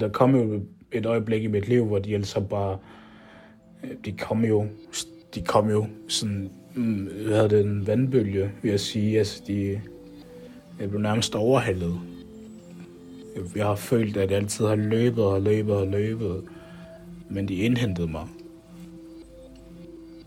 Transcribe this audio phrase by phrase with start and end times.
[0.00, 0.62] Der kom jo
[0.92, 2.78] et øjeblik i mit liv, hvor de altså bare,
[3.84, 4.66] øh, de kom jo,
[5.34, 9.18] de kom jo sådan, mm, hvad havde det, en vandbølge, vil jeg sige.
[9.18, 9.80] Altså, de,
[10.80, 12.00] jeg blev nærmest overhældet.
[13.56, 16.44] Jeg har følt, at jeg altid har løbet og løbet og løbet,
[17.30, 18.26] men de indhentede mig.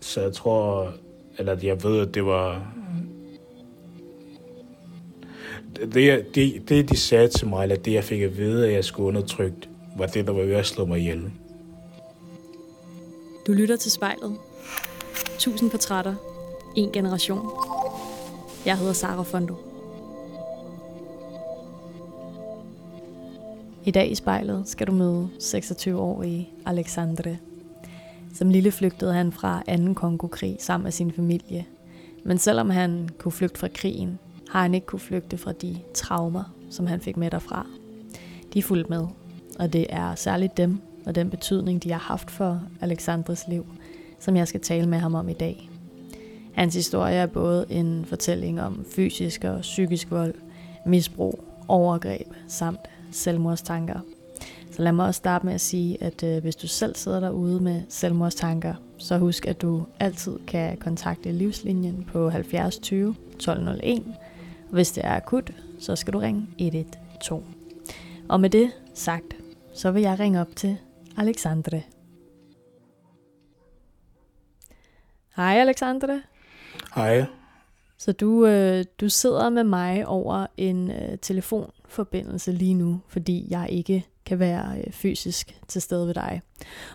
[0.00, 0.92] Så jeg tror,
[1.38, 2.72] eller jeg ved, at det var...
[5.80, 8.84] Det, det, det de sagde til mig, eller det jeg fik at vide, at jeg
[8.84, 11.30] skulle undertrykt, var det, der var ved at slå mig ihjel.
[13.46, 14.36] Du lytter til spejlet.
[15.38, 16.14] Tusind portrætter.
[16.76, 17.50] En generation.
[18.66, 19.54] Jeg hedder Sara Fondo.
[23.84, 27.36] I dag i spejlet skal du møde 26-årige Alexandre.
[28.34, 29.94] Som lille flygtede han fra 2.
[29.94, 31.64] Kongokrig sammen med sin familie.
[32.24, 34.18] Men selvom han kunne flygte fra krigen,
[34.50, 37.66] har han ikke kunne flygte fra de traumer, som han fik med derfra.
[38.52, 39.06] De er fuldt med,
[39.58, 43.66] og det er særligt dem og den betydning, de har haft for Alexandres liv,
[44.20, 45.70] som jeg skal tale med ham om i dag.
[46.54, 50.34] Hans historie er både en fortælling om fysisk og psykisk vold,
[50.86, 52.80] misbrug, overgreb samt
[53.12, 54.00] selvmordstanker.
[54.70, 57.60] Så lad mig også starte med at sige, at øh, hvis du selv sidder derude
[57.60, 64.02] med selvmordstanker, så husk, at du altid kan kontakte livslinjen på 70 20 1201.
[64.70, 67.42] Hvis det er akut, så skal du ringe 112.
[68.28, 69.36] Og med det sagt,
[69.74, 70.76] så vil jeg ringe op til
[71.16, 71.82] Alexandre.
[75.36, 76.22] Hej Alexandre.
[76.94, 77.24] Hej.
[77.98, 83.66] Så du, øh, du sidder med mig over en øh, telefonforbindelse lige nu, fordi jeg
[83.70, 86.42] ikke kan være øh, fysisk til stede ved dig.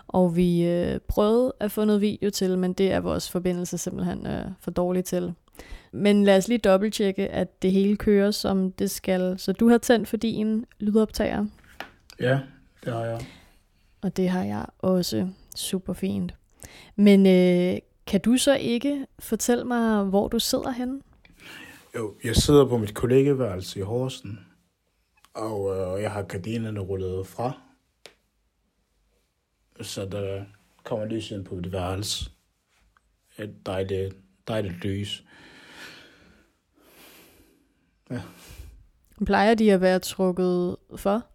[0.07, 4.27] Og vi øh, prøvede at få noget video til, men det er vores forbindelse simpelthen
[4.27, 5.33] øh, for dårlig til.
[5.91, 9.39] Men lad os lige dobbelttjekke, at det hele kører, som det skal.
[9.39, 11.45] Så du har tændt for din lydoptager.
[12.19, 12.39] Ja,
[12.85, 13.25] det har jeg.
[14.01, 16.33] Og det har jeg også super fint.
[16.95, 21.01] Men øh, kan du så ikke fortælle mig, hvor du sidder henne?
[21.95, 24.39] Jo, jeg sidder på mit kollegeværelse i Horsen,
[25.33, 27.61] og øh, jeg har gardinerne rullet fra.
[29.81, 30.43] Så der
[30.83, 32.31] kommer lys ind på mit værelse.
[33.39, 34.15] Et dejligt,
[34.47, 35.23] dejligt lys.
[38.11, 38.21] Ja.
[39.25, 41.25] Plejer de at være trukket for?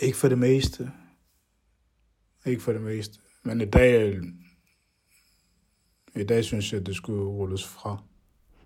[0.00, 0.90] Ikke for det meste.
[2.46, 3.18] Ikke for det meste.
[3.42, 4.20] Men i dag,
[6.16, 7.96] i dag synes jeg, at det skulle rulles fra.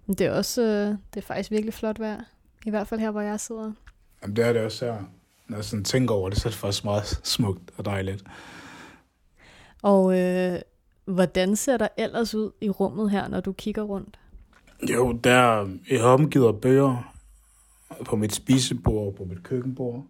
[0.06, 2.20] Det er også, øh, det er faktisk virkelig flot vejr.
[2.66, 3.72] I hvert fald her, hvor jeg sidder.
[4.22, 5.04] Jamen, det er det også her.
[5.48, 8.24] Når jeg sådan tænker over det, så er det faktisk meget smukt og dejligt.
[9.82, 10.60] Og øh,
[11.04, 14.18] hvordan ser der ellers ud i rummet her, når du kigger rundt?
[14.90, 17.14] Jo, der jeg har omgivet af bøger
[18.04, 20.06] på mit spisebord, på mit køkkenbord.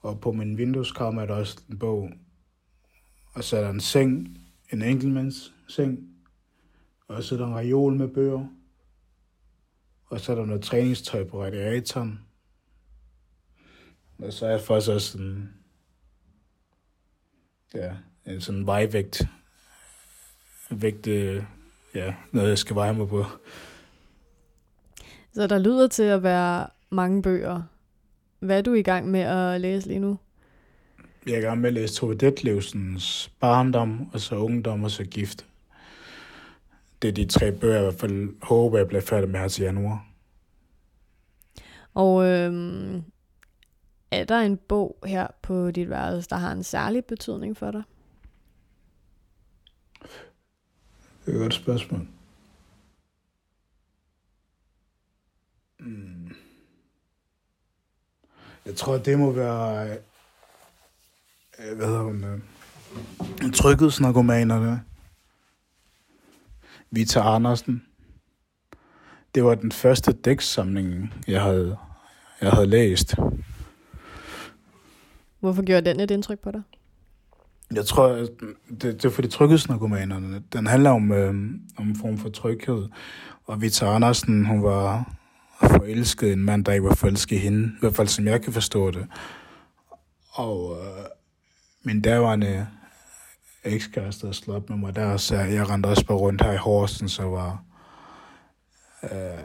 [0.00, 2.10] Og på min vindueskarm er der også en bog.
[3.32, 4.38] Og så er der en seng,
[4.72, 5.98] en enkeltmands seng.
[7.08, 8.46] Og så er der en reol med bøger.
[10.06, 12.20] Og så er der noget træningstøj på radiatoren.
[14.18, 15.54] Og så er jeg faktisk også sådan,
[17.74, 17.94] ja,
[18.26, 19.22] en sådan vejvægt.
[20.70, 21.46] Vægte,
[21.94, 23.24] ja, noget jeg skal veje mig på.
[25.38, 27.62] Så der lyder til at være mange bøger.
[28.38, 30.18] Hvad er du i gang med at læse lige nu?
[31.26, 35.04] Jeg er i gang med at læse Tove Detlevsens barndom, og så ungdom, og så
[35.04, 35.46] gift.
[37.02, 39.48] Det er de tre bøger, jeg i hvert fald håber, jeg bliver færdig med her
[39.48, 40.06] til januar.
[41.94, 43.02] Og øhm,
[44.10, 47.82] er der en bog her på dit værelse, der har en særlig betydning for dig?
[51.26, 52.06] Det er et godt spørgsmål.
[55.88, 56.34] Hmm.
[58.66, 59.96] Jeg tror, det må være...
[61.58, 62.24] Øh, hvad hedder hun?
[62.24, 64.82] Øh, Tryghedsnarkomanerne.
[66.90, 67.82] Vita Andersen.
[69.34, 71.76] Det var den første dækssamling, jeg havde,
[72.40, 73.14] jeg havde læst.
[75.40, 76.62] Hvorfor gjorde den et indtryk på dig?
[77.74, 78.08] Jeg tror,
[78.70, 80.42] det, det er fordi tryghedsnarkomanerne.
[80.52, 81.28] Den handler om, øh,
[81.76, 82.88] om en form for tryghed.
[83.46, 85.14] Og Vita Andersen, hun var
[85.60, 87.66] forelsket en mand, der ikke var forelsket i hende.
[87.66, 89.06] I hvert fald som jeg kan forstå det.
[90.30, 91.04] Og øh,
[91.82, 92.66] min daværende
[93.64, 96.56] ekskæreste havde slået op med mig der, så jeg rendte også bare rundt her i
[96.56, 97.64] Horsen, så var
[99.02, 99.44] øh,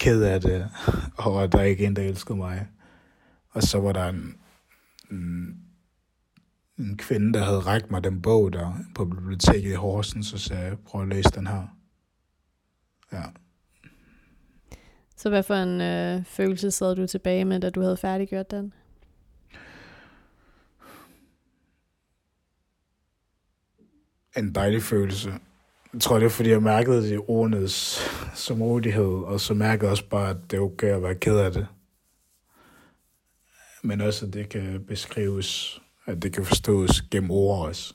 [0.00, 0.70] ked af det,
[1.24, 2.66] og der ikke en, der elskede mig.
[3.50, 4.36] Og så var der en,
[5.10, 5.56] en,
[6.78, 10.62] en kvinde, der havde rækket mig den bog der på biblioteket i Horsens, så sagde
[10.62, 11.76] jeg, prøv at læse den her.
[13.12, 13.22] Ja.
[15.20, 18.72] Så hvad for en øh, følelse sad du tilbage med, da du havde færdiggjort den?
[24.36, 25.30] En dejlig følelse.
[25.92, 28.00] Jeg tror, det er, fordi jeg mærkede det ordenes
[28.34, 31.38] som rolighed, og så mærkede jeg også bare, at det er okay at være ked
[31.38, 31.66] af det.
[33.82, 37.94] Men også, at det kan beskrives, at det kan forstås gennem ord også.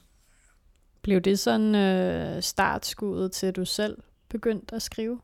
[1.01, 3.97] Blev det sådan øh, startskuddet til, at du selv
[4.29, 5.19] begyndte at skrive?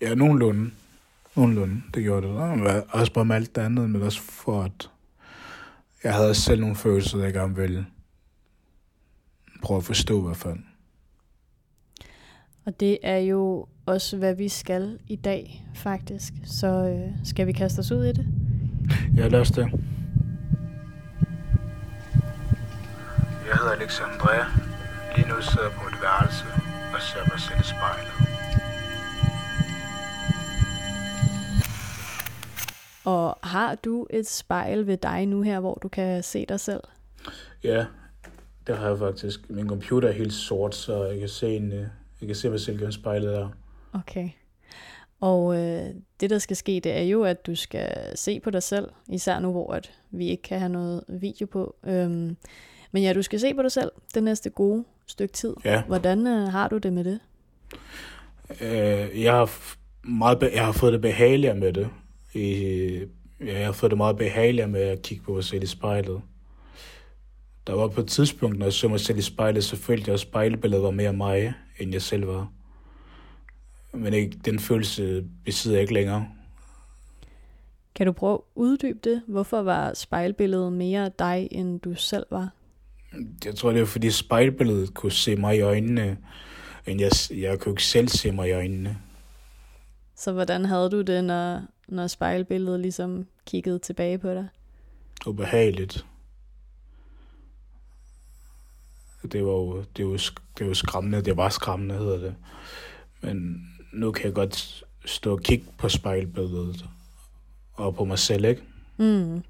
[0.00, 0.70] Ja, nogenlunde.
[1.36, 2.36] Nogenlunde, det gjorde det.
[2.36, 4.90] Og også bare med alt det andet, men også for at
[6.04, 7.86] jeg havde selv nogle følelser, jeg gerne ville
[9.62, 10.58] prøve at forstå i hvert fald.
[12.66, 16.32] Og det er jo også, hvad vi skal i dag, faktisk.
[16.44, 18.26] Så øh, skal vi kaste os ud i det?
[19.16, 19.70] Ja, lad os det.
[23.46, 24.30] Jeg hedder Alexandre.
[25.16, 26.44] Lige nu sidder jeg på et værelse
[26.94, 28.23] og ser mig selv i spejlet.
[33.04, 36.80] Og har du et spejl ved dig nu her, hvor du kan se dig selv?
[37.64, 37.84] Ja,
[38.66, 39.50] det har jeg faktisk.
[39.50, 41.86] Min computer er helt sort, så jeg kan se, en, øh,
[42.20, 43.48] jeg kan se mig selv gennem spejlet der.
[43.92, 44.28] Okay.
[45.20, 45.86] Og øh,
[46.20, 49.38] det, der skal ske, det er jo, at du skal se på dig selv, især
[49.38, 51.76] nu, hvor at vi ikke kan have noget video på.
[51.86, 52.36] Øhm,
[52.92, 55.54] men ja, du skal se på dig selv det næste gode stykke tid.
[55.64, 55.82] Ja.
[55.82, 57.20] Hvordan øh, har du det med det?
[58.60, 59.50] Øh, jeg, har
[60.08, 61.88] meget be- jeg har fået det behageligere med det.
[62.34, 63.06] I,
[63.40, 66.22] ja, jeg har fået det meget behageligere med at kigge på mig selv i spejlet.
[67.66, 70.14] Der var på et tidspunkt, når jeg så mig selv i spejlet, så følte jeg,
[70.14, 72.48] at spejlbilledet var mere mig, end jeg selv var.
[73.92, 76.28] Men ikke, den følelse besidder jeg ikke længere.
[77.94, 79.22] Kan du prøve at uddybe det?
[79.28, 82.50] Hvorfor var spejlbilledet mere dig, end du selv var?
[83.44, 86.18] Jeg tror, det er fordi spejlbilledet kunne se mig i øjnene,
[86.86, 88.98] end jeg, jeg kunne ikke selv se mig i øjnene.
[90.16, 94.48] Så hvordan havde du det, når, når spejlbilledet ligesom kiggede tilbage på dig?
[95.26, 96.06] Ubehageligt.
[99.32, 101.22] Det var jo, det var, det var skræmmende.
[101.22, 102.34] Det var skræmmende, hedder det.
[103.20, 106.88] Men nu kan jeg godt stå og kigge på spejlbilledet
[107.74, 108.62] og på mig selv, ikke?
[108.96, 109.42] Mm.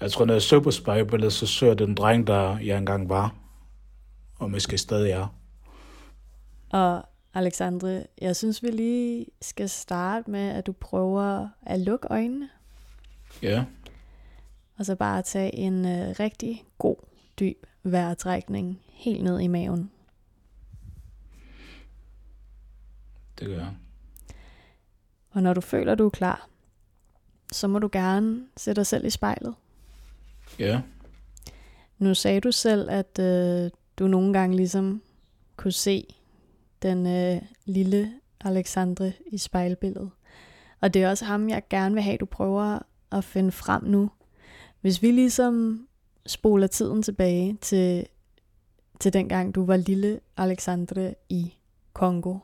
[0.00, 3.08] Jeg tror, når jeg så på spejlbilledet, så så jeg den dreng, der jeg engang
[3.08, 3.34] var,
[4.38, 5.34] og måske stadig er.
[6.70, 7.07] Og
[7.38, 12.48] Alexandre, jeg synes, vi lige skal starte med, at du prøver at lukke øjnene.
[13.42, 13.64] Ja.
[14.78, 16.96] Og så bare tage en øh, rigtig god,
[17.40, 19.90] dyb vejrtrækning helt ned i maven.
[23.38, 23.74] Det gør jeg.
[25.30, 26.48] Og når du føler, du er klar,
[27.52, 29.54] så må du gerne sætte dig selv i spejlet.
[30.58, 30.80] Ja.
[31.98, 35.02] Nu sagde du selv, at øh, du nogle gange ligesom
[35.56, 36.14] kunne se
[36.82, 40.10] den øh, lille Alexandre i spejlbilledet.
[40.80, 42.78] Og det er også ham, jeg gerne vil have, du prøver
[43.12, 44.10] at finde frem nu.
[44.80, 45.86] Hvis vi ligesom
[46.26, 48.06] spoler tiden tilbage til,
[49.00, 51.54] til dengang, du var lille Alexandre i
[51.92, 52.38] Kongo.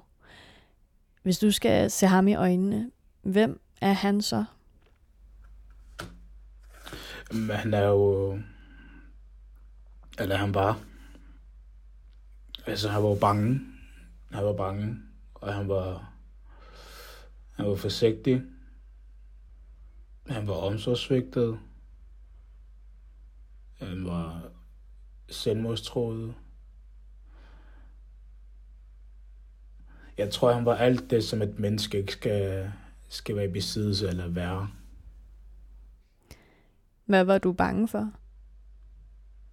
[1.23, 2.91] Hvis du skal se ham i øjnene,
[3.23, 4.45] hvem er han så?
[7.31, 8.39] Men han er jo...
[10.19, 10.81] Eller han var...
[12.67, 13.61] Altså, han var bange.
[14.35, 14.97] Han var bange,
[15.35, 16.13] og han var...
[17.51, 18.43] Han var forsigtig.
[20.27, 21.59] Han var omsorgsvigtet.
[23.79, 24.51] Han var
[25.29, 26.35] selvmordstroet.
[30.19, 32.73] Jeg tror, han var alt det, som et menneske ikke skal,
[33.09, 34.71] skal være i besiddelse eller være.
[37.05, 38.13] Hvad var du bange for?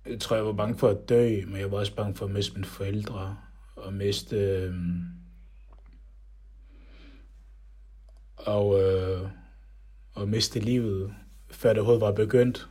[0.06, 2.32] Jeg tror, jeg var bange for at dø, men jeg var også bange for at
[2.32, 3.38] miste mine forældre
[3.82, 4.36] og miste...
[4.36, 4.74] Øh,
[8.38, 9.30] og, øh,
[10.14, 11.14] og miste livet,
[11.52, 12.70] før det overhovedet var begyndt.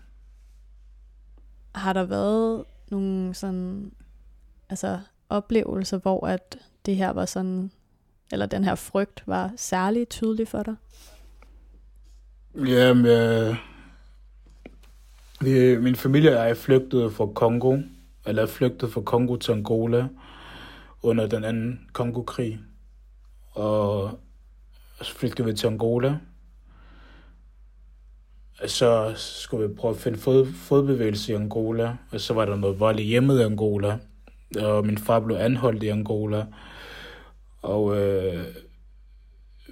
[1.75, 3.93] Har der været nogle sådan,
[4.69, 7.71] altså oplevelser, hvor at det her var sådan,
[8.33, 10.77] eller den her frygt var særlig tydelig for dig?
[12.55, 13.57] Jamen, øh,
[15.41, 17.79] vi, min familie og jeg flygtede fra Kongo,
[18.27, 20.09] eller flygtede fra Kongo til Angola
[21.03, 22.59] under den anden Kongokrig.
[23.51, 24.11] Og
[25.03, 26.19] så flygtede vi til Angola.
[28.67, 32.81] Så skulle vi prøve at finde fod, fodbevægelse i Angola, og så var der noget
[32.81, 33.99] vold i hjemmet i Angola.
[34.59, 36.47] Og min far blev anholdt i Angola.
[37.63, 38.45] Og øh,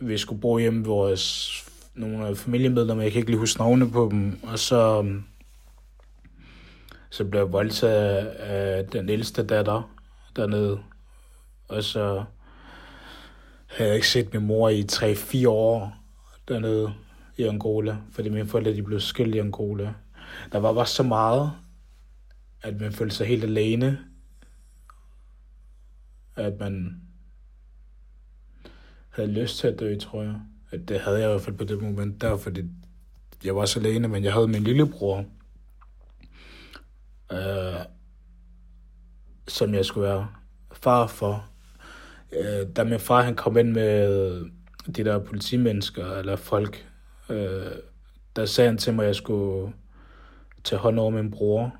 [0.00, 3.90] vi skulle bo hjemme ved vores nogle af familiemedlemmer, jeg kan ikke lige huske navne
[3.90, 5.12] på dem, og så,
[7.10, 9.90] så blev jeg voldtaget af den ældste datter
[10.36, 10.78] dernede,
[11.68, 12.24] og så
[13.66, 15.96] havde jeg ikke set min mor i 3-4 år
[16.48, 16.94] dernede
[17.36, 19.94] i Angola, fordi mine forældre de blev skilt i Angola.
[20.52, 21.52] Der var bare så meget,
[22.62, 23.98] at man følte sig helt alene
[26.38, 27.02] at man
[29.10, 30.40] havde lyst til at dø, tror jeg.
[30.70, 32.62] At det havde jeg i hvert fald på det moment der, fordi
[33.44, 35.24] jeg var så alene, men jeg havde min lillebror,
[37.32, 37.84] øh,
[39.48, 40.28] som jeg skulle være
[40.72, 41.50] far for.
[42.32, 44.44] Øh, da min far han kom ind med
[44.96, 46.86] de der politimennesker, eller folk,
[47.30, 47.72] øh,
[48.36, 49.72] der sagde han til mig, at jeg skulle
[50.64, 51.72] tage hånd over min bror,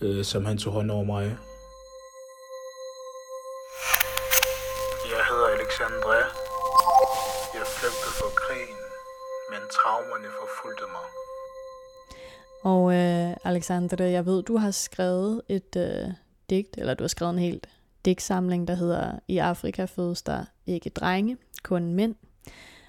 [0.00, 1.24] øh, som han tog hånd over mig.
[5.12, 6.14] Jeg hedder Alexandre.
[7.54, 8.80] Jeg flygtede fra krigen,
[9.50, 11.06] men traumerne forfulgte mig.
[12.72, 16.08] Og øh, Alexandre, jeg ved, du har skrevet et øh,
[16.50, 17.68] digt, eller du har skrevet en helt
[18.04, 22.14] digtsamling, der hedder I Afrika fødes der ikke drenge, kun mænd.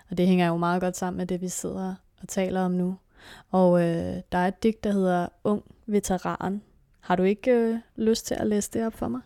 [0.10, 2.98] Og det hænger jo meget godt sammen med det, vi sidder og taler om nu.
[3.52, 6.62] Og øh, der er et digt, der hedder Ung Veteran.
[7.00, 9.22] Har du ikke øh, lyst til at læse det op for mig?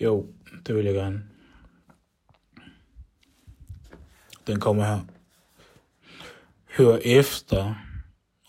[0.00, 0.26] Jo,
[0.66, 1.22] det vil jeg gerne.
[4.46, 5.00] Den kommer her.
[6.76, 7.74] Hør efter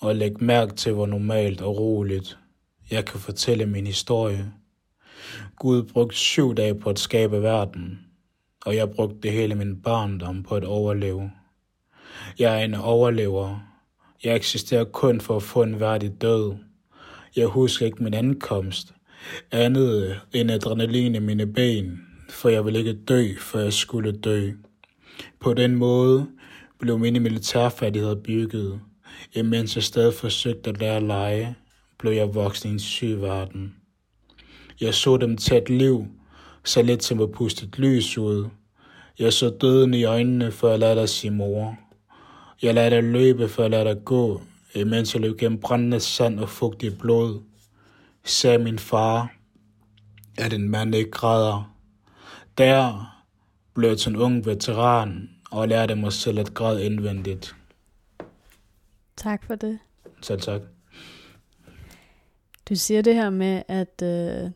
[0.01, 2.37] og læg mærke til, hvor normalt og roligt
[2.91, 4.53] jeg kan fortælle min historie.
[5.55, 7.99] Gud brugte syv dage på at skabe verden,
[8.65, 11.31] og jeg brugte hele min barndom på at overleve.
[12.39, 13.59] Jeg er en overlever.
[14.23, 16.55] Jeg eksisterer kun for at få en værdig død.
[17.35, 18.93] Jeg husker ikke min ankomst,
[19.51, 24.51] andet end adrenalin i mine ben, for jeg ville ikke dø, for jeg skulle dø.
[25.39, 26.27] På den måde
[26.79, 28.79] blev mine militærfærdigheder bygget.
[29.33, 31.55] Imens jeg stadig forsøgte at lære at lege,
[31.99, 33.75] blev jeg voksen i en syg verden.
[34.81, 36.07] Jeg så dem tage et liv,
[36.63, 38.49] så lidt som at puste et lys ud.
[39.19, 41.77] Jeg så døden i øjnene, før jeg lærte at sige mor.
[42.61, 44.41] Jeg lærte at løbe, før jeg lærte at gå,
[44.75, 47.41] imens jeg løb gennem brændende sand og fugtig blod.
[48.23, 49.33] Sagde min far,
[50.37, 51.75] at en mand ikke græder.
[52.57, 53.07] Der
[53.73, 57.55] blev jeg til en ung veteran og lærte mig selv at græde indvendigt.
[59.17, 59.79] Tak for det.
[60.21, 60.61] Selv tak.
[62.69, 64.51] Du siger det her med, at øh,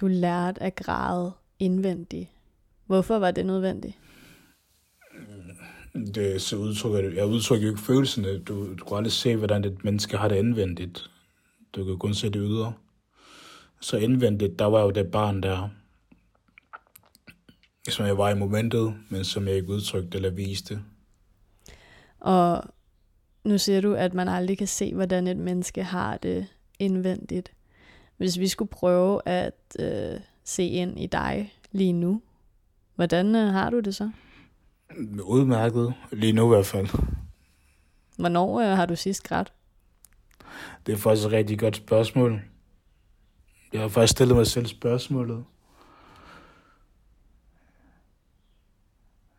[0.00, 2.28] du lærte at græde indvendigt.
[2.86, 3.98] Hvorfor var det nødvendigt?
[6.14, 7.16] Det så udtrykker det.
[7.16, 8.38] Jeg udtrykker jo ikke følelserne.
[8.38, 11.10] Du, du kan aldrig se, hvordan et menneske har det indvendigt.
[11.72, 12.72] Du kan kun se det ydre.
[13.80, 15.68] Så indvendigt, der var jo det barn der,
[17.88, 20.82] som jeg var i momentet, men som jeg ikke udtrykte eller viste.
[22.20, 22.64] Og
[23.44, 26.46] nu siger du, at man aldrig kan se, hvordan et menneske har det
[26.78, 27.52] indvendigt.
[28.20, 32.22] Hvis vi skulle prøve at øh, se ind i dig lige nu,
[32.94, 34.10] hvordan øh, har du det så?
[35.24, 36.88] Udmærket, lige nu i hvert fald.
[38.18, 39.52] Hvornår øh, har du sidst grædt?
[40.86, 42.40] Det er faktisk et rigtig godt spørgsmål.
[43.72, 45.44] Jeg har faktisk stillet mig selv spørgsmålet.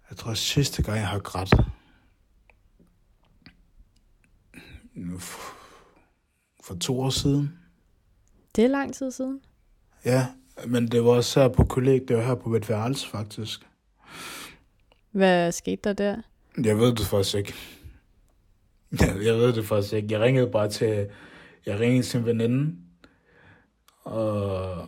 [0.09, 1.53] Jeg tror sidste gang, jeg har grædt.
[6.63, 7.60] For to år siden.
[8.55, 9.41] Det er lang tid siden.
[10.05, 10.27] Ja,
[10.67, 13.67] men det var også her på kolleg, det var her på mit værelse faktisk.
[15.11, 16.21] Hvad skete der der?
[16.63, 17.53] Jeg ved det faktisk ikke.
[18.99, 20.07] Jeg, jeg ved det faktisk ikke.
[20.11, 21.09] Jeg ringede bare til,
[21.65, 22.75] jeg ringede til en veninde,
[24.03, 24.87] og,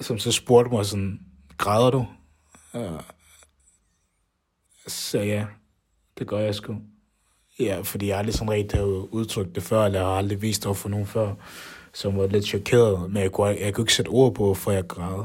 [0.00, 1.20] som så spurgte mig sådan,
[1.58, 2.06] græder du?
[2.72, 3.04] Og,
[4.86, 5.46] så ja,
[6.18, 6.76] det gør jeg sgu.
[7.60, 10.64] Ja, fordi jeg aldrig sådan rigtig har udtrykt det før, eller jeg har aldrig vist
[10.64, 11.34] det for nogen før,
[11.94, 14.86] som var lidt chokeret, men jeg kunne, jeg kunne ikke sætte ord på, for jeg
[14.88, 15.24] græd.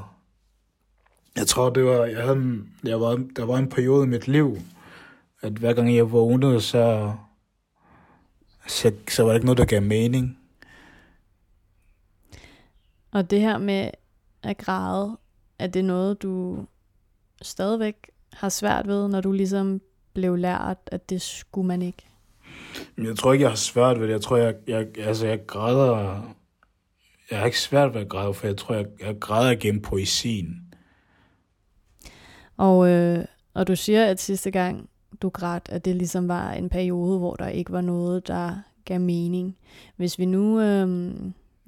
[1.35, 4.57] Jeg tror, det var, jeg havde, jeg var, der var en periode i mit liv,
[5.41, 7.13] at hver gang jeg vågnede, så,
[8.67, 10.39] så, så var det ikke noget, der gav mening.
[13.11, 13.91] Og det her med
[14.43, 15.17] at græde,
[15.59, 16.65] er det noget, du
[17.41, 17.95] stadigvæk
[18.33, 19.81] har svært ved, når du ligesom
[20.13, 22.05] blev lært, at det skulle man ikke?
[22.97, 24.13] Jeg tror ikke, jeg har svært ved det.
[24.13, 26.21] Jeg tror, jeg, jeg, altså, jeg græder...
[27.31, 30.73] Jeg har ikke svært ved at græde, for jeg tror, jeg, jeg græder gennem poesien.
[32.57, 34.89] Og, øh, og du siger, at sidste gang
[35.21, 38.55] du græd, at det ligesom var en periode, hvor der ikke var noget, der
[38.85, 39.57] gav mening.
[39.95, 41.15] Hvis vi nu øh,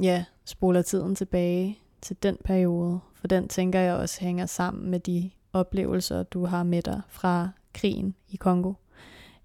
[0.01, 4.99] ja, spoler tiden tilbage til den periode, for den tænker jeg også hænger sammen med
[4.99, 8.73] de oplevelser, du har med dig fra krigen i Kongo.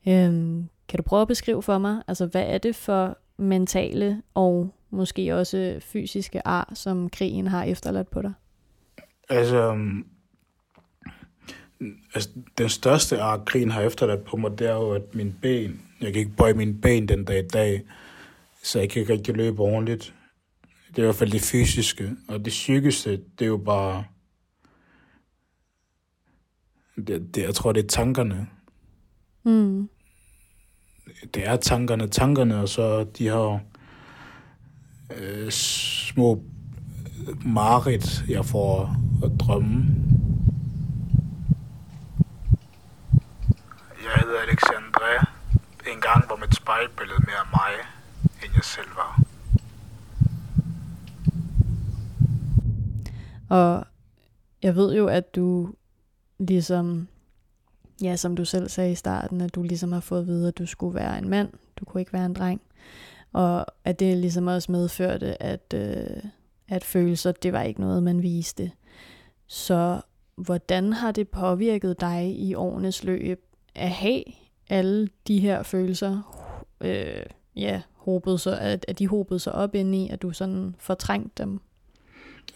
[0.08, 0.32] Øh,
[0.88, 5.34] kan du prøve at beskrive for mig, altså hvad er det for mentale og måske
[5.34, 8.32] også fysiske ar, som krigen har efterladt på dig?
[9.28, 10.06] Altså, um,
[12.14, 15.82] altså den største ar, krigen har efterladt på mig, det er jo, at min ben,
[16.00, 17.82] jeg kan ikke bøje mine ben den dag i dag,
[18.62, 20.14] så jeg kan ikke rigtig løbe ordentligt.
[20.88, 24.04] Det er i hvert fald det fysiske, og det psykiske, det er jo bare
[27.06, 28.46] Det, det, jeg tror, det er tankerne.
[29.42, 29.88] Mm.
[31.34, 33.60] Det er tankerne, tankerne, og så de her
[35.16, 36.42] øh, små
[37.44, 39.86] marit, jeg får at drømme.
[44.02, 45.26] Jeg hedder Alexandre.
[45.92, 47.72] En gang var mit spejlbillede mere mig,
[48.44, 49.22] end jeg selv var.
[53.48, 53.86] Og
[54.62, 55.74] jeg ved jo, at du
[56.38, 57.08] ligesom,
[58.02, 60.58] ja, som du selv sagde i starten, at du ligesom har fået at vide, at
[60.58, 61.48] du skulle være en mand,
[61.80, 62.60] du kunne ikke være en dreng.
[63.32, 66.30] Og at det ligesom også medførte, at, øh,
[66.68, 68.70] at følelser, det var ikke noget, man viste.
[69.46, 70.00] Så
[70.36, 74.22] hvordan har det påvirket dig i årenes løb at have
[74.70, 76.42] alle de her følelser,
[76.80, 80.74] øh, ja, hobet så, at, at de håbede sig op ind i, at du sådan
[80.78, 81.60] fortrængte dem?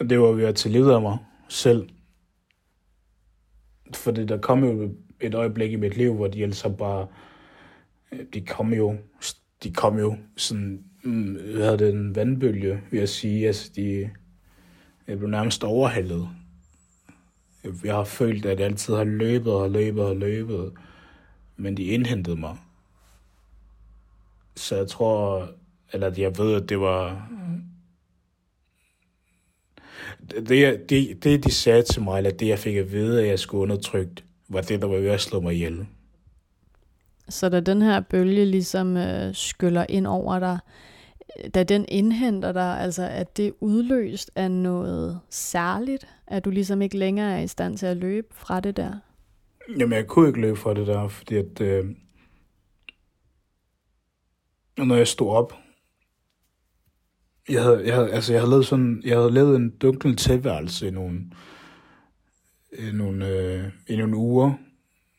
[0.09, 1.17] Det var ved at tage livet af mig
[1.49, 1.89] selv.
[3.93, 4.91] Fordi der kom jo
[5.21, 7.07] et øjeblik i mit liv, hvor de altså bare,
[8.11, 8.95] øh, de kom jo,
[9.63, 13.47] de kom jo sådan, mm, hvad hedder det, en vandbølge, vil jeg sige.
[13.47, 14.09] Altså, de,
[15.07, 16.29] jeg blev nærmest overhældet.
[17.83, 20.73] Jeg har følt, at jeg altid har løbet og løbet og løbet,
[21.57, 22.57] men de indhentede mig.
[24.55, 25.49] Så jeg tror,
[25.93, 27.29] eller jeg ved, at det var...
[30.29, 33.39] Det, det, det, de sagde til mig, eller det, jeg fik at vide, at jeg
[33.39, 35.87] skulle undertrykt, var det, der var ved at slå mig ihjel.
[37.29, 40.59] Så da den her bølge ligesom øh, skyller ind over dig,
[41.43, 46.81] øh, da den indhenter dig, altså at det udløst af noget særligt, at du ligesom
[46.81, 48.93] ikke længere er i stand til at løbe fra det der?
[49.79, 51.85] Jamen, jeg kunne ikke løbe fra det der, fordi at, øh,
[54.77, 55.53] når jeg stod op,
[57.49, 60.87] jeg havde, jeg havde, altså jeg havde lavet sådan, jeg havde lavet en dunkel tilværelse
[60.87, 61.21] i nogle,
[62.79, 64.53] i nogle, øh, i nogle uger,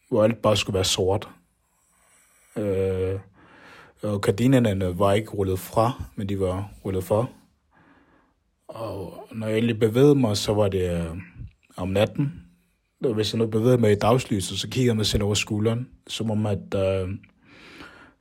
[0.09, 1.29] hvor alt bare skulle være sort.
[2.59, 3.21] Øh,
[4.03, 7.31] og gardinerne var ikke rullet fra, men de var rullet for.
[8.69, 11.17] Og når jeg egentlig bevægede mig, så var det øh,
[11.77, 12.43] om natten.
[13.05, 15.89] Og hvis jeg nu bevægede mig i dagslyset, så kiggede jeg mig selv over skulderen,
[16.07, 17.09] som om, at, øh,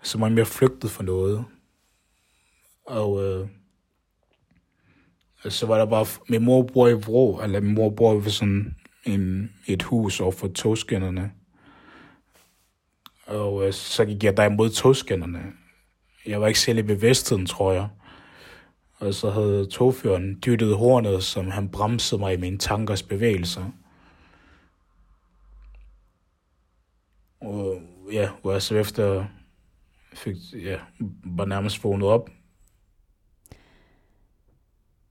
[0.04, 1.46] som om jeg flygtede for noget.
[2.86, 3.48] Og øh,
[5.50, 8.76] så var der bare, min mor bor i Vrå, eller min mor bor ved sådan
[9.06, 11.32] en, et hus over for togskinnerne.
[13.28, 15.44] Og øh, så gik jeg der imod togskinnerne.
[16.26, 17.90] Jeg var ikke selv i bevidstheden, tror jeg.
[19.00, 23.72] Og så havde togføreren dyttet hornet, som han bremsede mig i mine tankers bevægelser.
[27.42, 29.26] Og ja, hvor jeg så efter
[30.14, 30.80] fik, ja,
[31.24, 32.30] var nærmest vågnet op.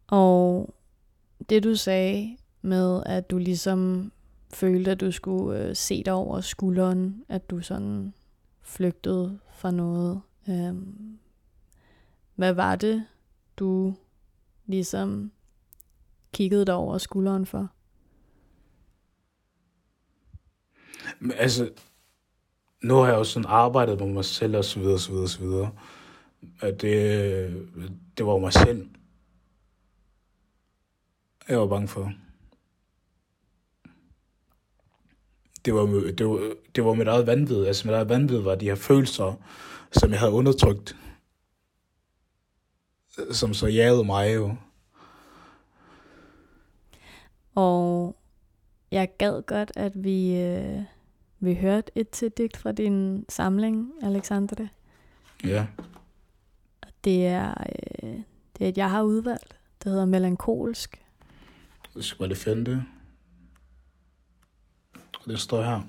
[0.06, 0.74] Og
[1.48, 4.12] det du sagde med, at du ligesom
[4.54, 8.14] følte, at du skulle øh, se dig over skulderen, at du sådan
[8.62, 10.22] flygtede fra noget.
[10.48, 11.18] Øhm,
[12.34, 13.04] hvad var det,
[13.56, 13.94] du
[14.66, 15.32] ligesom
[16.32, 17.68] kiggede dig over skulderen for?
[21.20, 21.70] Men altså,
[22.82, 25.40] nu har jeg jo sådan arbejdet med mig selv og så videre, så videre, så
[25.40, 25.70] videre.
[26.60, 28.88] At det, øh, det var mig selv.
[31.48, 32.12] Jeg var bange for.
[35.66, 35.86] Det var,
[36.18, 37.66] det var, det var mit eget vanvid.
[37.66, 39.34] Altså mit eget vanvid var de her følelser,
[39.92, 40.96] som jeg havde undertrykt.
[43.32, 44.56] Som så jagede mig jo.
[47.54, 48.16] Og
[48.90, 50.82] jeg gad godt, at vi, øh,
[51.40, 54.68] vi hørte et til digt fra din samling, Alexandre.
[55.44, 55.66] Ja.
[57.04, 57.54] Det er,
[58.02, 58.14] øh,
[58.58, 59.56] det er et, jeg har udvalgt.
[59.82, 61.02] Det hedder Melankolsk.
[61.94, 62.84] Jeg skal bare lige finde
[65.28, 65.40] det.
[65.40, 65.80] Står her.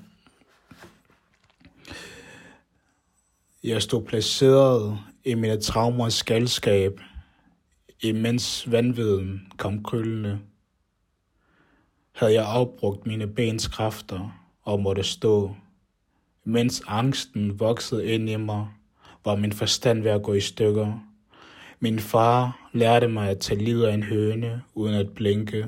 [3.64, 7.00] Jeg stod placeret i mine traumers skaldskab,
[8.02, 10.40] imens vanviden kom kryllende.
[12.16, 15.56] Havde jeg afbrugt mine bens kræfter og måtte stå.
[16.44, 18.68] Mens angsten voksede ind i mig,
[19.26, 21.00] var min forstand ved at gå i stykker.
[21.80, 25.68] Min far lærte mig at tage livet af en høne uden at blinke.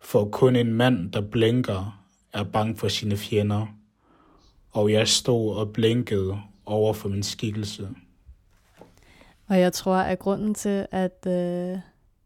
[0.00, 2.01] For kun en mand, der blinker,
[2.32, 3.66] er bange for sine fjender.
[4.70, 7.88] Og jeg stod og blinkede over for min skikkelse.
[9.48, 11.78] Og jeg tror, at grunden til, at, øh,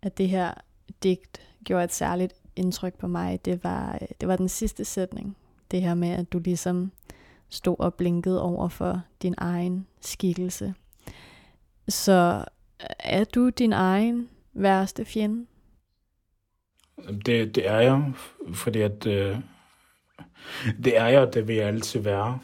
[0.02, 0.54] at det her
[1.02, 5.36] digt gjorde et særligt indtryk på mig, det var, det var den sidste sætning.
[5.70, 6.92] Det her med, at du ligesom
[7.48, 10.74] stod og blinkede over for din egen skikkelse.
[11.88, 12.44] Så
[12.98, 15.46] er du din egen værste fjende?
[17.26, 18.12] Det, det er jeg,
[18.54, 19.38] fordi at øh,
[20.84, 22.38] det er jeg, det vil jeg altid være.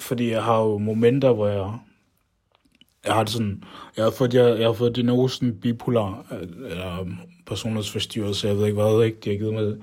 [0.00, 1.72] Fordi jeg har jo momenter, hvor jeg...
[3.04, 3.64] Jeg har det sådan...
[3.96, 7.06] Jeg har fået, jeg, jeg har fået diagnosen bipolar, øh, eller
[7.46, 9.80] personlighedsforstyrrelse, jeg ved ikke hvad, ikke, de har givet med.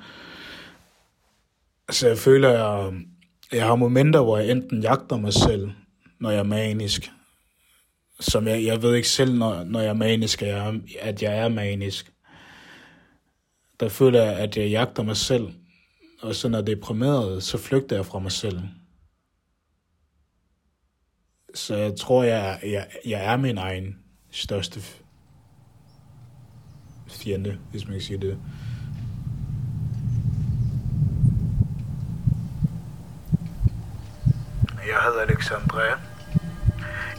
[1.90, 2.94] Så jeg føler, jeg,
[3.52, 5.72] jeg har momenter, hvor jeg enten jagter mig selv,
[6.20, 7.12] når jeg er manisk,
[8.20, 11.38] som jeg, jeg ved ikke selv, når, når jeg er manisk, at jeg, at jeg
[11.38, 12.12] er manisk.
[13.80, 15.48] Der føler jeg, at jeg jagter mig selv,
[16.26, 18.62] og så når det er deprimeret, så flygter jeg fra mig selv.
[21.54, 24.00] Så jeg tror, jeg, jeg, jeg er min egen
[24.32, 24.82] største
[27.08, 28.40] fjende, hvis man kan sige det.
[34.88, 35.82] Jeg hedder Alexandre.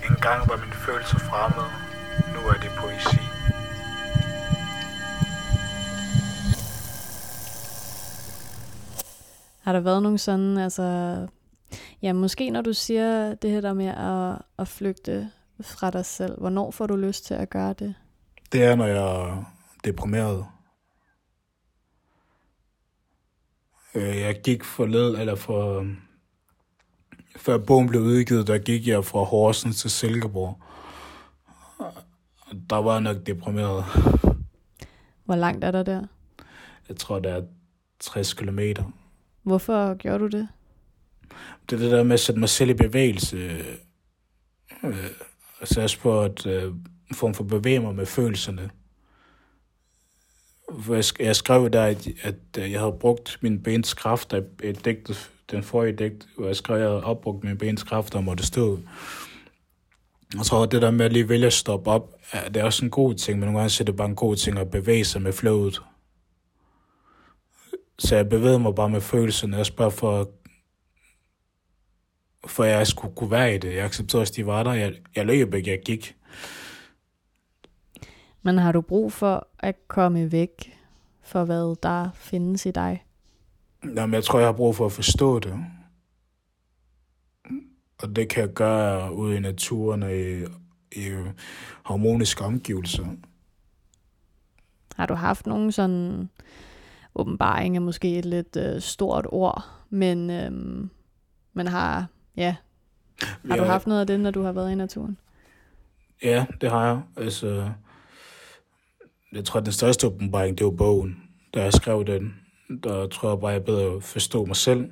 [0.09, 1.71] En gang var mine følelser fremmede.
[2.35, 3.26] Nu er det poesi.
[9.67, 11.27] Har der været nogen sådan, altså...
[12.03, 16.39] Ja, måske når du siger det her der med at, at flygte fra dig selv,
[16.39, 17.95] hvornår får du lyst til at gøre det?
[18.53, 19.45] Det er, når jeg er
[19.85, 20.47] deprimeret.
[23.95, 25.87] Øh, jeg gik for led, eller for...
[27.37, 30.63] Før bogen blev udgivet, der gik jeg fra Horsens til Silkeborg.
[32.71, 33.85] Der var jeg nok deprimeret.
[35.25, 36.07] Hvor langt er der der?
[36.89, 37.43] Jeg tror, det er
[38.01, 38.85] 60 kilometer.
[39.47, 40.49] Hvorfor gjorde du det?
[41.71, 43.37] Det er det der med at sætte mig selv i bevægelse.
[43.37, 43.65] Øh,
[44.85, 45.11] øh
[45.61, 46.73] altså på at øh,
[47.13, 48.71] form for bevæge mig med følelserne.
[50.81, 54.43] For jeg, sk- jeg skrev der, at, at øh, jeg havde brugt min bens kræfter
[54.63, 57.83] i et digt, den forrige digt, hvor jeg skrev, at jeg havde opbrugt min bens
[57.83, 58.79] kræfter og måtte stå.
[60.35, 62.85] Jeg tror, at det der med at lige vælge at stoppe op, det er også
[62.85, 65.23] en god ting, men nogle gange er det bare en god ting at bevæge sig
[65.23, 65.81] med flowet.
[67.99, 70.31] Så jeg bevægede mig bare med følelserne, også bare for,
[72.47, 73.75] for jeg skulle kunne være i det.
[73.75, 74.73] Jeg accepterede også, de var der.
[74.73, 76.17] Jeg, jeg løb ikke, jeg gik.
[78.43, 80.79] Men har du brug for at komme væk
[81.23, 83.05] for hvad der findes i dig?
[83.85, 85.65] Jamen, jeg tror, jeg har brug for at forstå det.
[87.99, 90.45] Og det kan jeg gøre ude i naturen og i,
[90.93, 91.11] i
[91.85, 93.07] harmoniske omgivelser.
[94.97, 96.31] Har du haft nogen sådan
[97.17, 100.91] åbenbaring er måske et lidt øh, stort ord, men øhm,
[101.53, 102.57] man har, ja,
[103.23, 105.19] har ja, du haft noget af det, når du har været i naturen?
[106.23, 107.01] Ja, det har jeg.
[107.17, 107.71] Altså,
[109.33, 111.23] jeg tror, at den største åbenbaring, det var bogen.
[111.55, 112.35] Da jeg skrev den,
[112.83, 114.91] der tror jeg bare, jeg bedre forstå mig selv.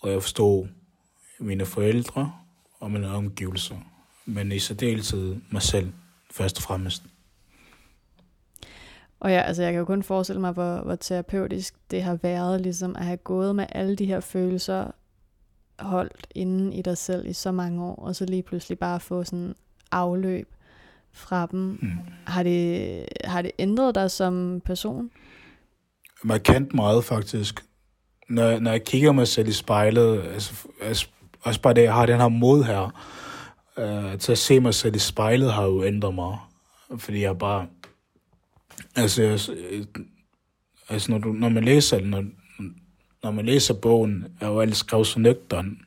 [0.00, 0.68] Og jeg forstod
[1.40, 2.32] mine forældre
[2.80, 3.76] og mine omgivelser.
[4.24, 5.92] Men i særdeleshed mig selv,
[6.30, 7.02] først og fremmest.
[9.24, 12.60] Og ja, altså jeg kan jo kun forestille mig, hvor, hvor terapeutisk det har været,
[12.60, 14.90] ligesom at have gået med alle de her følelser
[15.78, 19.24] holdt inde i dig selv i så mange år, og så lige pludselig bare få
[19.24, 19.54] sådan
[19.92, 20.48] afløb
[21.12, 21.78] fra dem.
[21.82, 21.90] Mm.
[22.26, 25.10] Har, det, har det ændret dig som person?
[26.24, 27.64] Markant meget, faktisk.
[28.28, 31.06] Når, når jeg kigger mig selv i spejlet, altså, altså
[31.42, 33.02] også bare det, jeg har den her mod her,
[33.78, 36.38] øh, til at se mig selv i spejlet, har jo ændret mig.
[36.98, 37.66] Fordi jeg bare...
[38.96, 39.84] Altså, øh,
[40.88, 42.24] altså når, du, når man læser når,
[43.22, 45.80] når man læser bogen, er jo alt skrevet så nøgteren,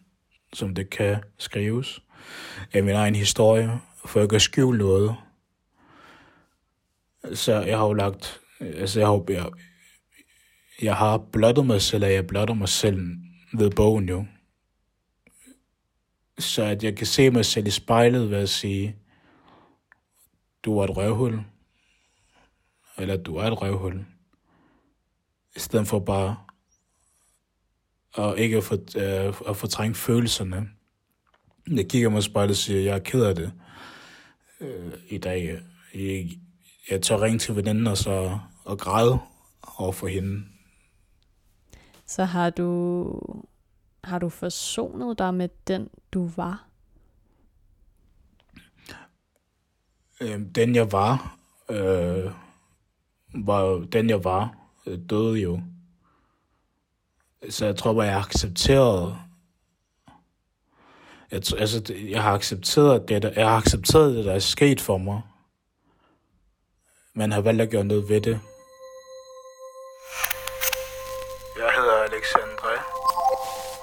[0.53, 2.01] som det kan skrives.
[2.73, 5.15] Af min egen historie, for jeg kan skjule noget.
[7.33, 8.39] Så jeg har jo lagt...
[8.59, 9.45] Altså, jeg har, jeg,
[10.81, 13.17] jeg har blottet mig selv, og jeg blotter mig selv
[13.53, 14.25] ved bogen jo.
[16.39, 18.95] Så at jeg kan se mig selv i spejlet ved at sige,
[20.63, 21.39] du er et røvhul,
[22.97, 24.05] eller du er et røvhul,
[25.55, 26.35] i stedet for bare
[28.13, 30.69] og ikke at, for, øh, at fortrænge følelserne.
[31.71, 33.53] Jeg kigger mig i spejlet og siger, jeg er ked af det
[34.61, 35.61] øh, i dag.
[35.93, 36.29] Jeg,
[36.89, 39.19] jeg tør ringe til veninden og så og græde
[39.77, 40.45] over for hende.
[42.05, 43.43] Så har du,
[44.03, 46.67] har du forsonet dig med den, du var?
[50.21, 51.37] Øh, den jeg var,
[51.69, 52.31] øh,
[53.33, 55.61] var den jeg var, øh, døde jo.
[57.49, 59.17] Så jeg tror bare, jeg har accepteret
[61.31, 64.97] jeg, altså, jeg har accepteret det, der, jeg har accepteret det, der er sket for
[64.97, 65.21] mig.
[67.13, 68.39] Men har valgt at gøre noget ved det.
[71.57, 72.71] Jeg hedder Alexandre,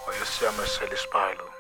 [0.07, 1.51] og jeg ser mig selv i spejlet.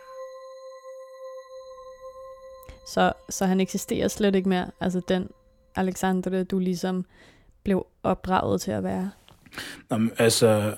[2.86, 5.30] Så, så han eksisterer slet ikke mere, altså den
[5.76, 7.04] Alexandre, du ligesom
[7.64, 9.10] blev opdraget til at være?
[9.90, 10.76] Jamen, altså,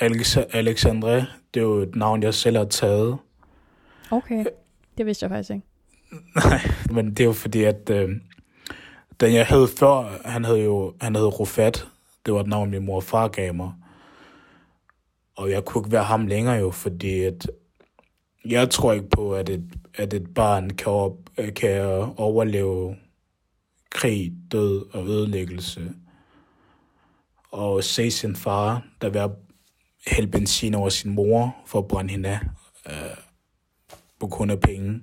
[0.00, 1.14] Alex Alexandre,
[1.54, 3.18] det er jo et navn, jeg selv har taget.
[4.10, 4.44] Okay,
[4.98, 5.66] det vidste jeg faktisk ikke.
[6.48, 8.10] Nej, men det er jo fordi, at øh,
[9.20, 11.86] den jeg havde før, han havde jo han hed Rufat.
[12.26, 13.72] Det var et navn, min mor og far gav mig.
[15.36, 17.46] Og jeg kunne ikke være ham længere jo, fordi at
[18.44, 21.16] jeg tror ikke på, at et, at et barn kan, op,
[21.56, 21.82] kan
[22.16, 22.96] overleve
[23.90, 25.92] krig, død og ødelæggelse.
[27.54, 29.30] Og se sin far, der vil
[30.06, 32.40] hælde benzin over sin mor for at brænde hende af
[32.86, 33.16] øh,
[34.20, 35.00] på grund af penge.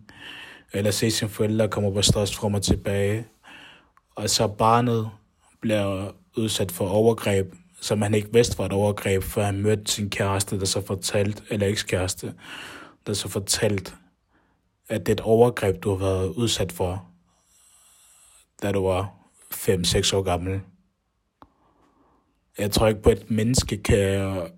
[0.74, 3.28] Eller se sin forældre komme på stress frem og tilbage.
[4.16, 5.10] Og så barnet
[5.62, 10.10] bliver udsat for overgreb, som han ikke vidste var et overgreb, før han mødte sin
[10.10, 12.34] kæreste, der så fortalt, eller ekskæreste,
[13.08, 13.96] der så fortalt,
[14.90, 17.06] at det er et overgreb, du har været udsat for,
[18.62, 19.14] da du var
[19.54, 20.62] 5-6 år gammel.
[22.58, 24.50] Jeg tror ikke på, at et menneske kan...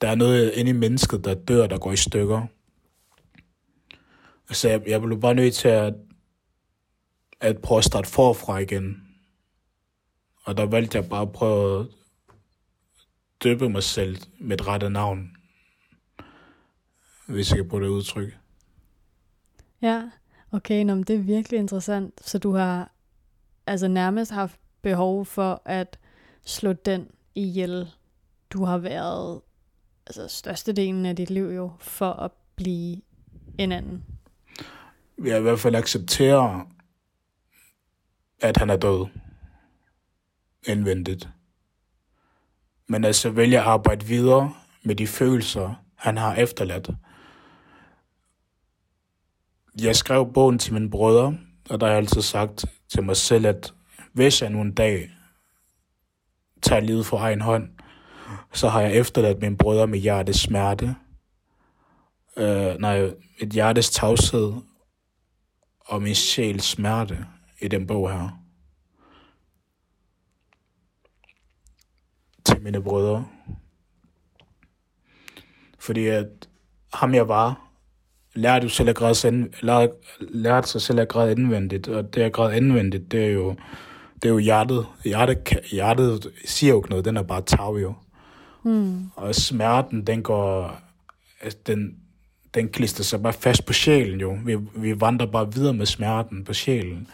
[0.00, 2.46] Der er noget inde i mennesket, der dør, der går i stykker.
[4.50, 5.94] Så jeg, jeg blev bare nødt til at,
[7.40, 9.02] at prøve at starte forfra igen.
[10.44, 11.86] Og der valgte jeg bare at prøve at
[13.44, 15.36] døbe mig selv med et rette navn.
[17.26, 18.36] Hvis jeg kan bruge det udtryk.
[19.82, 20.10] Ja,
[20.52, 22.28] okay, nå, men det er virkelig interessant.
[22.28, 22.92] Så du har
[23.66, 25.98] altså nærmest haft behov for at
[26.44, 27.90] slå den ihjel,
[28.50, 29.40] du har været
[30.06, 33.02] altså størstedelen af dit liv jo, for at blive
[33.58, 34.04] en anden.
[35.24, 36.66] Jeg i hvert fald acceptere,
[38.40, 39.06] at han er død.
[40.66, 41.28] Indvendigt.
[42.86, 46.90] Men altså vælge at arbejde videre med de følelser, han har efterladt.
[49.80, 51.38] Jeg skrev bogen til mine brødre,
[51.70, 53.74] og der har jeg altid sagt til mig selv, at
[54.12, 55.15] hvis jeg nu en dag
[56.66, 57.68] tager livet for egen hånd,
[58.52, 60.96] så har jeg efterladt mine brødre med hjertes smerte,
[62.36, 64.52] øh, nej, et hjertes tavshed
[65.80, 67.26] og min sjæls smerte
[67.60, 68.42] i den bog her.
[72.44, 73.26] Til mine brødre.
[75.78, 76.48] Fordi at
[76.94, 77.70] ham jeg var,
[78.34, 79.48] lærte du selv at græde,
[80.20, 83.56] lærte sig selv at græde indvendigt, og det at græde indvendigt, det er jo,
[84.22, 84.86] det er jo hjertet.
[85.04, 85.60] hjertet.
[85.70, 87.94] Hjertet siger jo ikke noget, den er bare tav jo.
[88.62, 89.10] Mm.
[89.16, 90.78] Og smerten, den går,
[91.40, 91.96] altså, den,
[92.54, 94.38] den klister sig bare fast på sjælen jo.
[94.44, 97.08] Vi, vi vandrer bare videre med smerten på sjælen.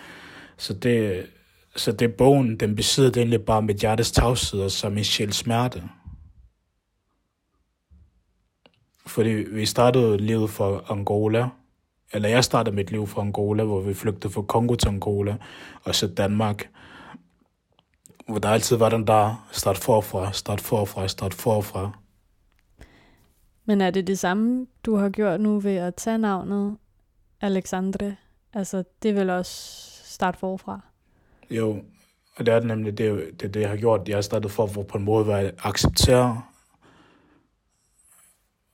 [0.57, 1.27] Så det,
[1.77, 5.37] så det bogen, den besidder det egentlig bare mit hjertes tavshed og som min sjæls
[5.37, 5.83] smerte.
[9.07, 11.49] Fordi vi startede livet for Angola,
[12.13, 15.37] eller jeg startede mit liv fra Angola, hvor vi flygtede fra Kongo til Angola,
[15.85, 16.69] og så Danmark,
[18.29, 21.91] hvor der altid var den der, start forfra, start forfra, start forfra.
[23.65, 26.77] Men er det det samme, du har gjort nu ved at tage navnet
[27.41, 28.17] Alexandre?
[28.53, 29.53] Altså, det vel også
[30.05, 30.81] start forfra?
[31.51, 31.83] Jo,
[32.37, 34.09] og det er nemlig det, det, det jeg har gjort.
[34.09, 36.53] Jeg har startet forfra på en måde, hvor jeg accepterer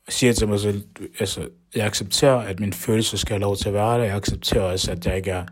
[0.08, 0.84] siger til mig selv,
[1.20, 4.04] altså, jeg accepterer, at min følelse skal have lov til at være der.
[4.04, 5.44] Jeg accepterer også, at jeg ikke er,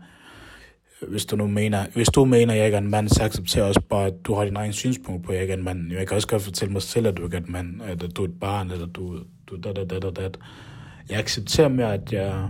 [1.01, 3.65] hvis du nu mener, hvis du mener, at jeg ikke er en mand, så accepterer
[3.65, 5.91] også bare, at du har din egen synspunkt på, at jeg ikke er en mand.
[5.91, 8.21] Jeg kan også godt fortælle mig selv, at du ikke er en mand, eller du
[8.21, 10.29] er et barn, eller du, du da, da, da, da, da.
[11.09, 12.49] Jeg accepterer mere, at jeg,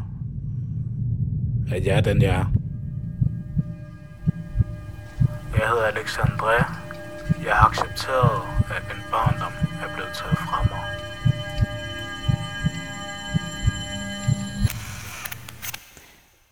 [1.72, 2.46] at jeg er den, jeg er.
[5.58, 6.50] Jeg hedder Alexandre.
[7.46, 8.42] Jeg har accepteret,
[8.76, 10.57] at min barndom er blevet taget fra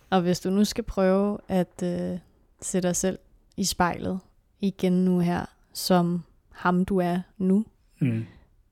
[0.10, 2.20] Og hvis du nu skal prøve at øh,
[2.62, 3.20] sætte dig selv
[3.58, 4.20] i spejlet
[4.60, 7.66] igen nu her, som ham du er nu,
[8.00, 8.26] mm.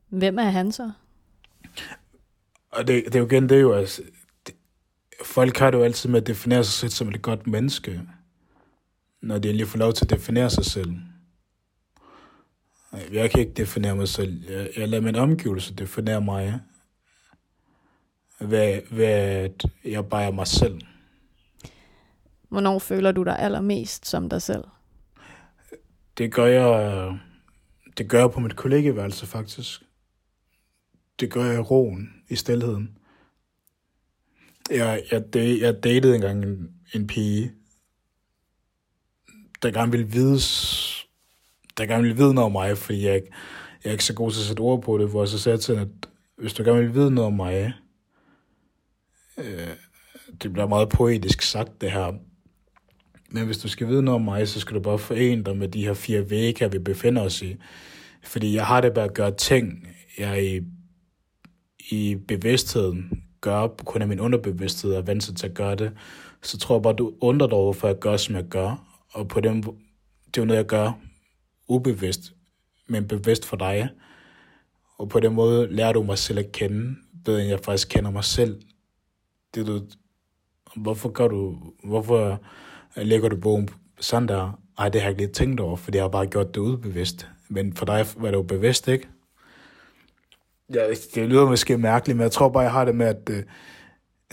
[0.10, 0.92] hvem er han så?
[2.72, 4.02] Og det, det er jo igen det er jo, altså,
[4.48, 4.56] det,
[5.26, 8.02] folk har det jo altid med at definere sig selv som et godt menneske,
[9.22, 10.94] når de endelig får lov til at definere sig selv.
[13.12, 14.52] Jeg kan ikke definere mig selv.
[14.52, 16.60] Jeg, jeg lader min omgivelse definere mig.
[18.40, 19.50] Hvad, hvad
[19.86, 20.82] jeg bare er mig selv.
[22.54, 24.64] Hvornår føler du dig allermest som dig selv?
[26.18, 27.20] Det gør jeg,
[27.98, 29.82] det gør jeg på mit kollegeværelse faktisk.
[31.20, 32.98] Det gør jeg i roen, i stillheden.
[34.72, 37.52] Jeg, jeg, jeg datede engang en, en pige,
[39.62, 40.40] der gerne ville vide,
[41.78, 43.22] der gerne ville vide noget om mig, fordi jeg,
[43.84, 45.58] jeg er ikke så god til at sætte ord på det, hvor jeg så sagde
[45.58, 47.74] til hende, at hvis du gerne vil vide noget om mig,
[49.38, 49.76] øh,
[50.44, 52.14] det bliver meget poetisk sagt det her,
[53.34, 55.68] men hvis du skal vide noget om mig, så skal du bare forene dig med
[55.68, 57.56] de her fire vægge, vi befinder os i.
[58.24, 60.62] Fordi jeg har det bare at gøre ting jeg i,
[61.90, 65.92] i bevidstheden gør, på grund af min underbevidsthed, er vant til at gøre det,
[66.42, 69.00] så tror jeg bare, du undrer dig over, for jeg gør, som jeg gør.
[69.12, 70.92] Og på dem, det er jo noget, jeg gør
[71.68, 72.34] ubevidst,
[72.88, 73.90] men bevidst for dig.
[74.98, 78.12] Og på den måde lærer du mig selv at kende, bedre end jeg faktisk kender
[78.12, 78.62] mig selv.
[79.56, 79.82] Det du,
[80.76, 82.42] hvorfor gør du, hvorfor
[82.98, 84.60] Øh, lægger du bogen sådan der?
[84.78, 87.28] Ej, det har jeg ikke lige tænkt over, fordi jeg har bare gjort det ubevidst.
[87.50, 89.08] Men for dig var det jo bevidst, ikke?
[90.74, 93.44] Ja, det lyder måske mærkeligt, men jeg tror bare, jeg har det med, at øh,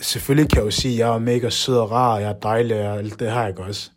[0.00, 2.88] selvfølgelig kan jeg jo sige, at jeg er mega sød og rar, jeg er dejlig,
[2.88, 3.90] og alt det har jeg også.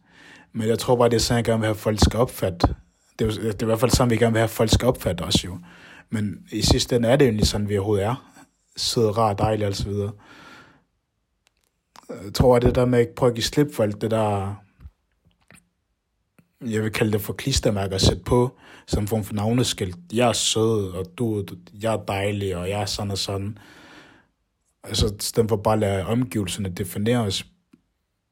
[0.54, 2.76] Men jeg tror bare, det er sådan, jeg gerne vil have, at folk skal opfatte.
[3.19, 4.88] Det er, det er i hvert fald sådan, vi gerne vil have, at folk skal
[4.88, 5.58] opfatte os jo.
[6.10, 8.30] Men i sidste ende er det jo egentlig sådan, vi overhovedet er.
[8.78, 10.12] Sød, rar, dejlig og så videre.
[12.09, 14.55] Jeg tror, at det der med at prøve at give slip for alt det der,
[16.61, 19.97] jeg vil kalde det for klistermærker at sætte på, som form for navneskilt.
[20.13, 21.45] Jeg er sød, og du,
[21.81, 23.57] jeg er dejlig, og jeg er sådan og sådan.
[24.83, 27.45] Altså, stedet for bare at lade omgivelserne definere os,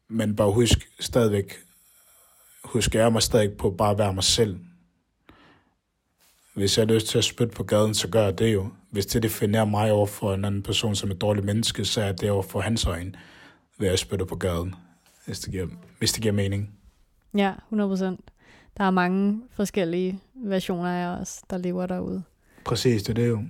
[0.10, 1.53] men bare husk stadigvæk,
[2.63, 4.60] husk jeg mig stadig på bare at være mig selv.
[6.53, 8.69] Hvis jeg har lyst til at spytte på gaden, så gør jeg det jo.
[8.89, 12.12] Hvis det definerer mig over for en anden person som et dårligt menneske, så er
[12.12, 13.13] det over for hans øjne,
[13.82, 14.76] ved at spytte på gaden,
[15.26, 15.67] hvis det giver,
[16.00, 16.74] hvis det giver mening.
[17.38, 18.32] Ja, 100 procent.
[18.78, 22.24] Der er mange forskellige versioner af os, der lever derude.
[22.65, 23.44] Præcis, det er det jo.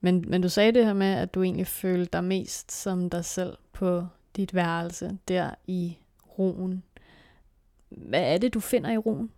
[0.00, 3.24] Men, men du sagde det her med, at du egentlig følte dig mest som dig
[3.24, 4.06] selv på
[4.36, 5.96] dit værelse, der i
[6.38, 6.82] roen.
[7.88, 9.30] Hvad er det, du finder i roen?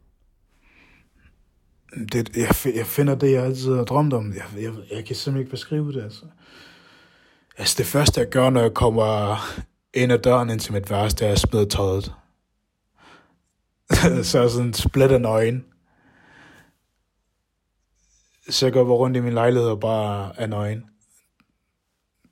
[2.12, 4.33] Det, jeg, jeg finder det, jeg altid har drømt om.
[4.33, 6.03] Jeg, jeg, jeg kan simpelthen ikke beskrive det.
[6.03, 6.25] Altså
[7.59, 9.37] altså, det første, jeg gør, når jeg kommer
[9.94, 12.14] ind ad døren ind til mit værelse, det er at smide tøjet.
[14.31, 15.64] så er sådan splitter nøgen.
[18.49, 20.85] Så jeg går bare rundt i min lejlighed og bare er nøgen.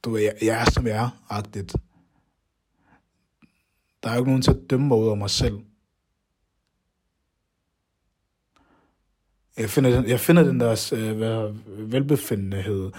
[0.04, 1.76] Du ved, jeg, jeg er som jeg er, agtigt.
[4.02, 5.60] Der er jo ikke nogen til at dømme mig ud af mig selv.
[9.56, 12.92] Jeg finder den, jeg finder den der øh, velbefindenhed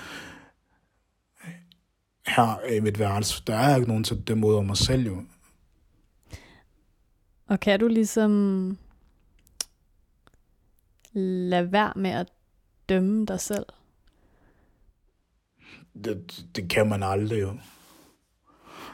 [2.27, 3.43] her i mit værelse.
[3.47, 5.23] Der er ikke nogen til dømme ud af mig selv, jo.
[7.47, 8.77] Og kan du ligesom
[11.13, 12.27] lade være med at
[12.89, 13.65] dømme dig selv?
[16.03, 17.57] Det, det kan man aldrig jo.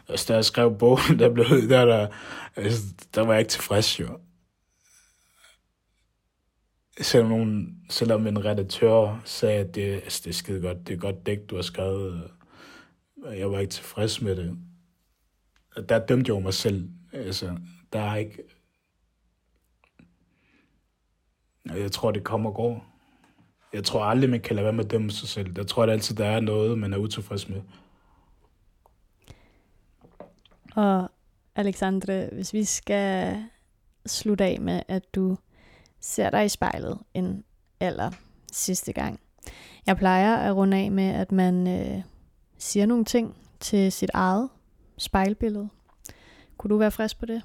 [0.10, 2.08] Altså, da jeg skrev bogen, der, blev, der, der,
[2.56, 2.82] altså,
[3.16, 4.20] der var jeg ikke tilfreds jo.
[7.02, 10.98] Selvom, nogen, selvom en redaktør sagde, at det, altså, det er skide godt, det er
[10.98, 12.32] godt dæk, du har skrevet.
[13.32, 14.58] Jeg var ikke tilfreds med det.
[15.90, 16.90] Der dømte jeg jo mig selv.
[17.14, 17.58] Altså,
[17.94, 18.44] der er ikke...
[21.66, 22.86] Jeg tror, det kommer og går.
[23.74, 25.54] Jeg tror aldrig, man kan lade være med at dømme sig selv.
[25.58, 27.62] Jeg tror at altid, der er noget, man er utilfreds med.
[30.76, 31.12] Og
[31.56, 33.44] Alexandre, hvis vi skal
[34.06, 35.38] slutte af med, at du
[36.00, 37.44] ser dig i spejlet en
[37.80, 38.12] aller
[38.52, 39.20] sidste gang.
[39.86, 42.04] Jeg plejer at runde af med, at man øh,
[42.64, 44.50] siger nogle ting til sit eget
[44.98, 45.70] spejlbillede.
[46.58, 47.42] Kunne du være frisk på det?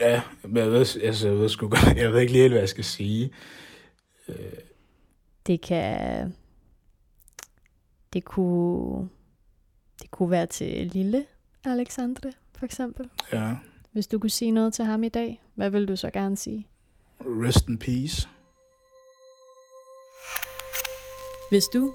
[0.00, 2.68] Ja, men jeg ved, altså, jeg ved, sgu godt, jeg ved ikke lige hvad jeg
[2.68, 3.32] skal sige.
[4.28, 4.36] Øh.
[5.46, 6.34] Det kan...
[8.12, 9.08] Det kunne...
[10.02, 11.26] Det kunne være til lille
[11.64, 13.10] Alexandre, for eksempel.
[13.32, 13.56] Ja.
[13.92, 16.68] Hvis du kunne sige noget til ham i dag, hvad vil du så gerne sige?
[17.20, 18.28] Rest in peace.
[21.50, 21.94] Hvis du